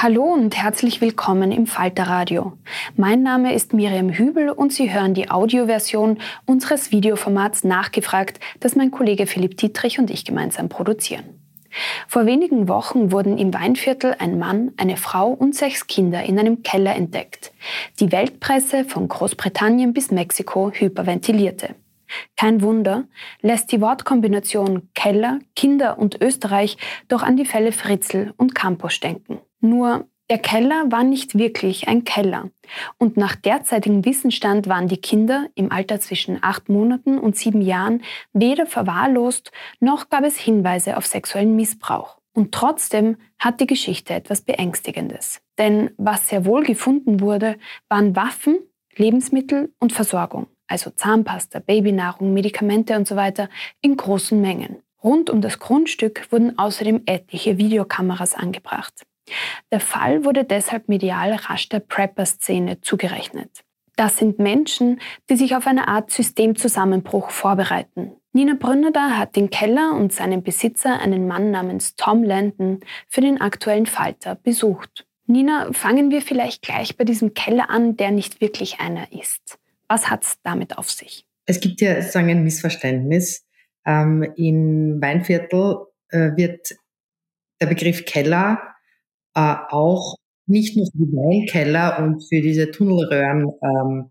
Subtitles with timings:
[0.00, 2.52] Hallo und herzlich willkommen im Falter Radio.
[2.94, 8.92] Mein Name ist Miriam Hübel und Sie hören die Audioversion unseres Videoformats Nachgefragt, das mein
[8.92, 11.24] Kollege Philipp Dietrich und ich gemeinsam produzieren.
[12.06, 16.62] Vor wenigen Wochen wurden im Weinviertel ein Mann, eine Frau und sechs Kinder in einem
[16.62, 17.52] Keller entdeckt.
[17.98, 21.74] Die Weltpresse von Großbritannien bis Mexiko hyperventilierte.
[22.36, 23.08] Kein Wunder,
[23.42, 26.76] lässt die Wortkombination Keller, Kinder und Österreich
[27.08, 29.40] doch an die Fälle Fritzl und Campos denken.
[29.60, 32.50] Nur der Keller war nicht wirklich ein Keller.
[32.98, 38.02] Und nach derzeitigem Wissensstand waren die Kinder im Alter zwischen acht Monaten und sieben Jahren
[38.34, 42.18] weder verwahrlost, noch gab es Hinweise auf sexuellen Missbrauch.
[42.34, 45.40] Und trotzdem hat die Geschichte etwas Beängstigendes.
[45.56, 47.56] Denn was sehr wohl gefunden wurde,
[47.88, 48.58] waren Waffen,
[48.94, 53.48] Lebensmittel und Versorgung, also Zahnpasta, Babynahrung, Medikamente und so weiter,
[53.80, 54.82] in großen Mengen.
[55.02, 59.06] Rund um das Grundstück wurden außerdem etliche Videokameras angebracht.
[59.72, 63.64] Der Fall wurde deshalb medial rasch der Prepper-Szene zugerechnet.
[63.96, 68.12] Das sind Menschen, die sich auf eine Art Systemzusammenbruch vorbereiten.
[68.32, 72.78] Nina Brünner hat den Keller und seinen Besitzer, einen Mann namens Tom Landon,
[73.08, 75.04] für den aktuellen Falter besucht.
[75.26, 79.58] Nina, fangen wir vielleicht gleich bei diesem Keller an, der nicht wirklich einer ist.
[79.88, 81.26] Was hat es damit auf sich?
[81.46, 83.44] Es gibt ja sozusagen ein Missverständnis.
[83.84, 86.76] Ähm, in Weinviertel äh, wird
[87.60, 88.76] der Begriff Keller
[89.38, 90.16] äh, auch
[90.46, 94.10] nicht nur für die Weinkeller und für diese Tunnelröhren ähm,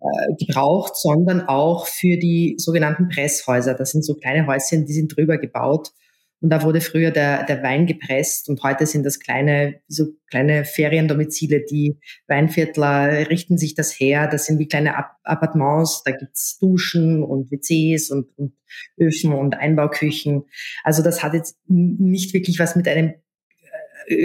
[0.00, 3.74] äh, gebraucht, sondern auch für die sogenannten Presshäuser.
[3.74, 5.92] Das sind so kleine Häuschen, die sind drüber gebaut.
[6.40, 10.64] Und da wurde früher der, der Wein gepresst und heute sind das kleine, so kleine
[10.66, 11.64] Feriendomizile.
[11.64, 14.28] Die Weinviertler richten sich das her.
[14.30, 14.94] Das sind wie kleine
[15.24, 16.02] Appartements.
[16.04, 18.52] Da gibt's Duschen und WCs und, und
[19.00, 20.44] Öfen und Einbauküchen.
[20.84, 23.14] Also das hat jetzt nicht wirklich was mit einem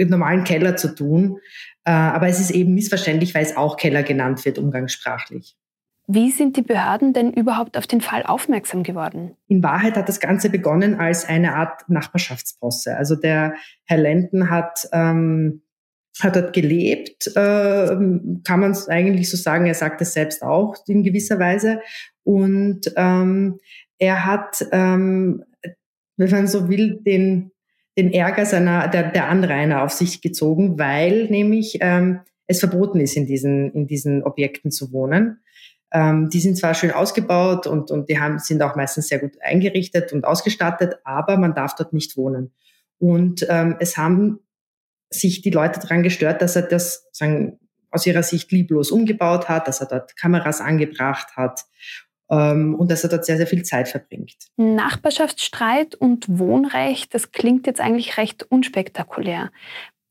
[0.06, 1.38] normalen Keller zu tun.
[1.84, 5.56] Äh, aber es ist eben missverständlich, weil es auch Keller genannt wird, umgangssprachlich.
[6.08, 9.36] Wie sind die Behörden denn überhaupt auf den Fall aufmerksam geworden?
[9.46, 12.96] In Wahrheit hat das Ganze begonnen als eine Art Nachbarschaftsposse.
[12.96, 15.62] Also der Herr Lenden hat, ähm,
[16.20, 17.96] hat dort gelebt, äh,
[18.44, 19.66] kann man es eigentlich so sagen.
[19.66, 21.80] Er sagt es selbst auch in gewisser Weise.
[22.24, 23.58] Und ähm,
[23.98, 25.44] er hat, ähm,
[26.16, 27.51] wenn man so will, den
[27.96, 33.16] den Ärger seiner, der, der Anrainer auf sich gezogen, weil nämlich ähm, es verboten ist,
[33.16, 35.40] in diesen, in diesen Objekten zu wohnen.
[35.92, 39.36] Ähm, die sind zwar schön ausgebaut und, und die haben, sind auch meistens sehr gut
[39.42, 42.52] eingerichtet und ausgestattet, aber man darf dort nicht wohnen.
[42.98, 44.40] Und ähm, es haben
[45.10, 47.58] sich die Leute daran gestört, dass er das sagen,
[47.90, 51.64] aus ihrer Sicht lieblos umgebaut hat, dass er dort Kameras angebracht hat
[52.36, 54.36] und dass er dort sehr, sehr viel Zeit verbringt.
[54.56, 59.50] Nachbarschaftsstreit und Wohnrecht, das klingt jetzt eigentlich recht unspektakulär.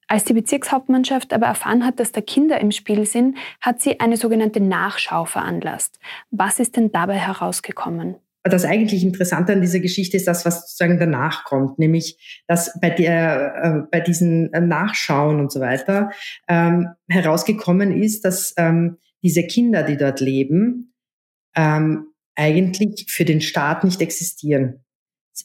[0.07, 4.18] Als die Bezirkshauptmannschaft aber erfahren hat, dass da Kinder im Spiel sind, hat sie eine
[4.18, 6.00] sogenannte Nachschau veranlasst.
[6.31, 8.18] Was ist denn dabei herausgekommen?
[8.44, 12.89] das eigentlich Interessante an dieser Geschichte ist das, was sozusagen danach kommt, nämlich dass bei
[12.89, 16.09] der, äh, bei diesen Nachschauen und so weiter
[16.47, 20.94] ähm, herausgekommen ist, dass ähm, diese Kinder, die dort leben,
[21.56, 24.83] ähm, eigentlich für den Staat nicht existieren.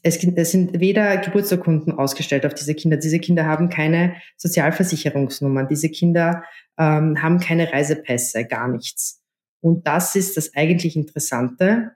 [0.02, 2.96] Es, sind weder Geburtsurkunden ausgestellt auf diese Kinder.
[2.96, 5.68] Diese Kinder haben keine Sozialversicherungsnummern.
[5.68, 6.42] Diese Kinder
[6.76, 9.22] ähm, haben keine Reisepässe, gar nichts.
[9.60, 11.92] Und das ist das eigentlich Interessante.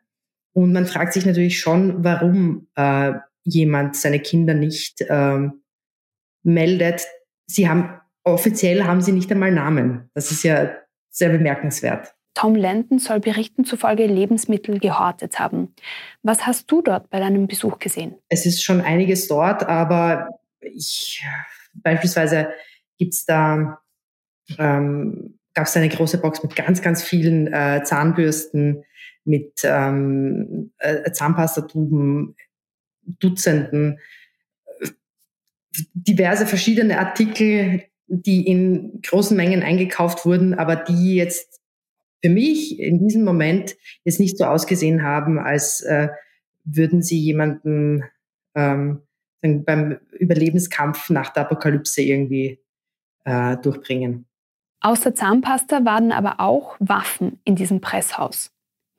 [0.53, 3.13] Und man fragt sich natürlich schon, warum äh,
[3.45, 5.63] jemand seine Kinder nicht ähm,
[6.43, 7.07] meldet.
[7.47, 10.11] Sie haben offiziell haben sie nicht einmal Namen.
[10.15, 10.77] Das ist ja
[11.11, 12.15] sehr bemerkenswert.
[12.41, 15.75] Tom Landon soll Berichten zufolge Lebensmittel gehortet haben.
[16.23, 18.15] Was hast du dort bei deinem Besuch gesehen?
[18.31, 21.23] Es ist schon einiges dort, aber ich,
[21.75, 22.49] beispielsweise
[22.97, 23.83] gibt's da,
[24.59, 28.85] ähm, gab es eine große Box mit ganz, ganz vielen äh, Zahnbürsten,
[29.25, 32.37] mit ähm, äh, Zahnpastatuben,
[33.03, 33.99] Dutzenden,
[35.93, 41.50] diverse verschiedene Artikel, die in großen Mengen eingekauft wurden, aber die jetzt
[42.23, 46.09] für mich in diesem Moment jetzt nicht so ausgesehen haben, als äh,
[46.65, 48.05] würden sie jemanden
[48.55, 49.03] ähm,
[49.43, 52.61] beim Überlebenskampf nach der Apokalypse irgendwie
[53.25, 54.27] äh, durchbringen.
[54.81, 58.51] Außer Zahnpasta waren aber auch Waffen in diesem Presshaus.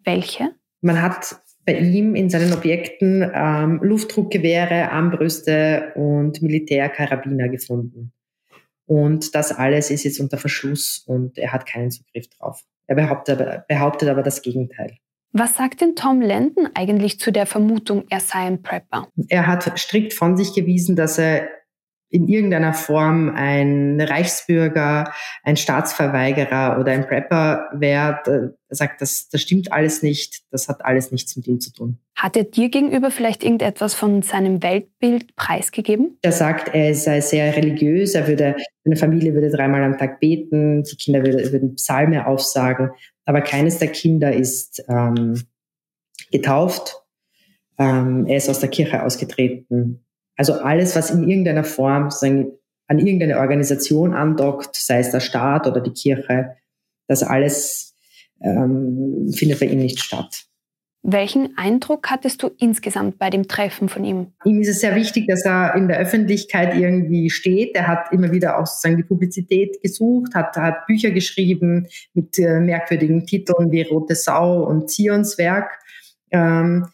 [0.03, 0.51] Welche?
[0.81, 8.13] Man hat bei ihm in seinen Objekten ähm, Luftdruckgewehre, Armbrüste und Militärkarabiner gefunden.
[8.85, 12.63] Und das alles ist jetzt unter Verschluss und er hat keinen Zugriff drauf.
[12.91, 14.97] Er behauptet aber, behauptet aber das Gegenteil.
[15.31, 19.07] Was sagt denn Tom Landon eigentlich zu der Vermutung, er sei ein Prepper?
[19.29, 21.47] Er hat strikt von sich gewiesen, dass er
[22.11, 25.13] in irgendeiner Form ein Reichsbürger,
[25.43, 30.85] ein Staatsverweigerer oder ein Prepper wäre, er sagt, das, das stimmt alles nicht, das hat
[30.85, 31.99] alles nichts mit ihm zu tun.
[32.15, 36.17] Hat er dir gegenüber vielleicht irgendetwas von seinem Weltbild preisgegeben?
[36.21, 40.83] Er sagt, er sei sehr religiös, er würde, seine Familie würde dreimal am Tag beten,
[40.83, 42.91] die Kinder würde, würden Psalme aufsagen,
[43.25, 45.41] aber keines der Kinder ist ähm,
[46.31, 46.97] getauft.
[47.77, 50.03] Ähm, er ist aus der Kirche ausgetreten.
[50.37, 52.09] Also alles, was in irgendeiner Form
[52.87, 56.57] an irgendeine Organisation andockt, sei es der Staat oder die Kirche,
[57.07, 57.95] das alles
[58.41, 60.45] ähm, findet bei ihm nicht statt.
[61.03, 64.33] Welchen Eindruck hattest du insgesamt bei dem Treffen von ihm?
[64.45, 67.75] Ihm ist es sehr wichtig, dass er in der Öffentlichkeit irgendwie steht.
[67.75, 72.59] Er hat immer wieder auch sozusagen die Publizität gesucht, hat, hat Bücher geschrieben mit äh,
[72.59, 75.71] merkwürdigen Titeln wie Rote Sau und Zionswerk.
[76.29, 76.85] Ähm,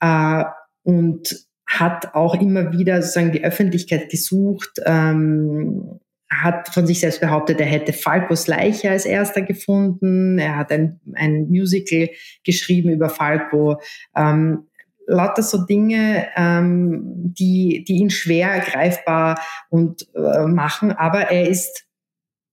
[0.00, 0.44] äh,
[0.82, 1.46] und
[1.78, 6.00] hat auch immer wieder sozusagen die Öffentlichkeit gesucht, ähm,
[6.30, 10.38] hat von sich selbst behauptet, er hätte Falcos Leiche als erster gefunden.
[10.38, 12.08] Er hat ein, ein Musical
[12.44, 13.80] geschrieben über Falco.
[14.16, 14.66] Ähm,
[15.06, 17.02] lauter so Dinge, ähm,
[17.38, 20.92] die, die ihn schwer greifbar und äh, machen.
[20.92, 21.86] Aber er ist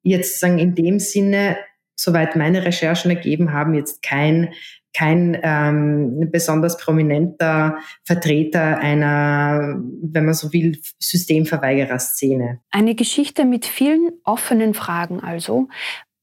[0.03, 1.57] jetzt sagen in dem Sinne,
[1.95, 4.53] soweit meine Recherchen ergeben haben, jetzt kein
[4.93, 12.59] kein ähm, besonders prominenter Vertreter einer, wenn man so will, Systemverweigerer-Szene.
[12.71, 15.67] Eine Geschichte mit vielen offenen Fragen also.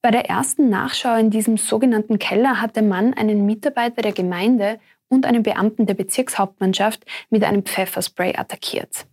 [0.02, 4.78] Bei der ersten Nachschau in diesem sogenannten Keller hat der Mann einen Mitarbeiter der Gemeinde
[5.08, 9.06] und einen Beamten der Bezirkshauptmannschaft mit einem Pfefferspray attackiert.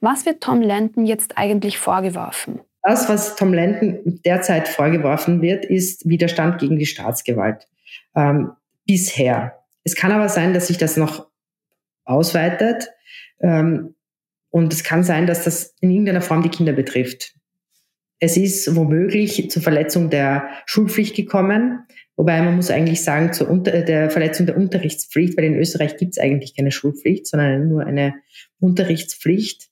[0.00, 2.60] Was wird Tom Landon jetzt eigentlich vorgeworfen?
[2.82, 7.66] Das, was Tom Landon derzeit vorgeworfen wird, ist Widerstand gegen die Staatsgewalt.
[8.14, 8.52] Ähm,
[8.88, 9.64] bisher.
[9.84, 11.28] Es kann aber sein, dass sich das noch
[12.04, 12.90] ausweitet.
[13.40, 13.94] Ähm,
[14.50, 17.34] und es kann sein, dass das in irgendeiner Form die Kinder betrifft.
[18.18, 21.84] Es ist womöglich zur Verletzung der Schulpflicht gekommen,
[22.16, 26.12] wobei man muss eigentlich sagen, zur Unter der Verletzung der Unterrichtspflicht, weil in Österreich gibt
[26.12, 28.14] es eigentlich keine Schulpflicht, sondern nur eine
[28.58, 29.68] Unterrichtspflicht.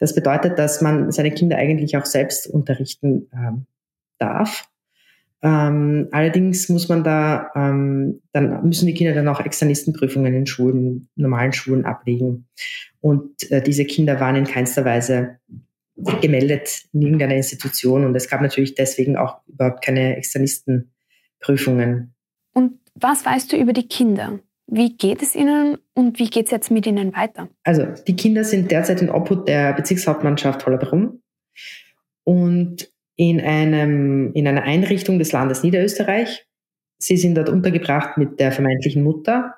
[0.00, 3.66] Das bedeutet, dass man seine Kinder eigentlich auch selbst unterrichten ähm,
[4.18, 4.68] darf.
[5.42, 11.08] Ähm, allerdings muss man da, ähm, dann müssen die Kinder dann auch Externistenprüfungen in Schulen,
[11.14, 12.48] normalen Schulen ablegen.
[13.00, 15.38] Und äh, diese Kinder waren in keinster Weise
[16.20, 22.14] gemeldet in irgendeiner Institution und es gab natürlich deswegen auch überhaupt keine Externistenprüfungen.
[22.52, 24.40] Und was weißt du über die Kinder?
[24.66, 27.48] Wie geht es ihnen und wie geht es jetzt mit ihnen weiter?
[27.62, 31.22] Also die Kinder sind derzeit in Obhut der Bezirkshauptmannschaft Hollabrum
[32.24, 36.46] und in, einem, in einer Einrichtung des Landes Niederösterreich.
[36.98, 39.54] Sie sind dort untergebracht mit der vermeintlichen Mutter.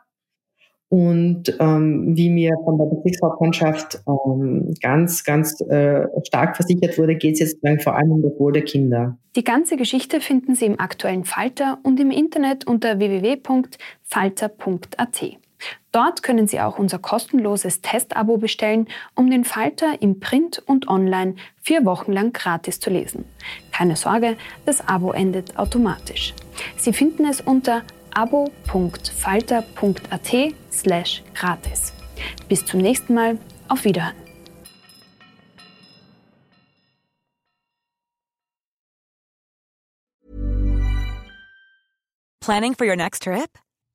[0.90, 7.34] Und ähm, wie mir von der Bezirkshauptmannschaft ähm, ganz, ganz äh, stark versichert wurde, geht
[7.34, 9.18] es jetzt vor allem um das Wohl der Kinder.
[9.36, 15.38] Die ganze Geschichte finden Sie im aktuellen Falter und im Internet unter www.falter.at.
[15.98, 18.86] Dort können Sie auch unser kostenloses Testabo bestellen,
[19.16, 23.24] um den Falter im Print und online vier Wochen lang gratis zu lesen.
[23.72, 26.34] Keine Sorge, das Abo endet automatisch.
[26.76, 27.82] Sie finden es unter
[28.14, 31.92] abo.falter.at slash gratis.
[32.48, 33.36] Bis zum nächsten Mal,
[33.66, 34.14] auf Wiederhören.
[42.38, 43.50] Planning for your next trip?